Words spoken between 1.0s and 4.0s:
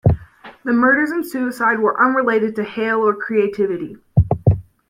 and suicide were unrelated to Hale or Creativity.